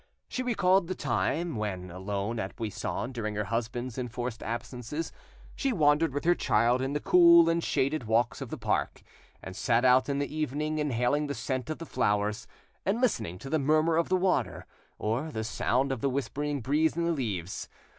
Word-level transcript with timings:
She 0.27 0.41
recalled 0.41 0.87
the 0.87 0.95
time 0.95 1.55
when, 1.55 1.91
alone 1.91 2.39
at 2.39 2.55
Buisson 2.55 3.11
during 3.11 3.35
her 3.35 3.43
husband's 3.43 3.99
enforced 3.99 4.41
absences, 4.41 5.11
she 5.55 5.71
wandered 5.71 6.11
with 6.11 6.23
her 6.23 6.33
child 6.33 6.81
in 6.81 6.93
the 6.93 6.99
cool 6.99 7.47
and 7.47 7.63
shaded 7.63 8.05
walks 8.05 8.41
of 8.41 8.49
the 8.49 8.57
park, 8.57 9.03
and 9.43 9.55
sat 9.55 9.85
out 9.85 10.09
in 10.09 10.17
the 10.17 10.35
evening, 10.35 10.79
inhaling 10.79 11.27
the 11.27 11.35
scent 11.35 11.69
of 11.69 11.77
the 11.77 11.85
flowers, 11.85 12.47
and 12.83 12.99
listening 12.99 13.37
to 13.37 13.49
the 13.51 13.59
murmur 13.59 13.95
of 13.95 14.09
the 14.09 14.17
water, 14.17 14.65
or 14.97 15.29
the 15.29 15.43
sound 15.43 15.91
of 15.91 16.01
the 16.01 16.09
whispering 16.09 16.61
breeze 16.61 16.97
in 16.97 17.05
the 17.05 17.11
leaves. 17.11 17.69